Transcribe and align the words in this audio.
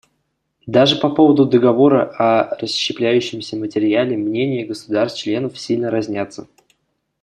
Даже 0.65 0.95
по 0.95 1.11
поводу 1.11 1.45
договора 1.45 2.09
о 2.17 2.57
расщепляющемся 2.57 3.55
материале 3.55 4.17
мнения 4.17 4.65
государств-членов 4.65 5.59
сильно 5.59 5.91
разнятся. 5.91 6.47